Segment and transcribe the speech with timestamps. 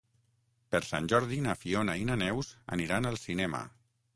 [0.75, 3.63] Per Sant Jordi na Fiona i na Neus aniran al cinema.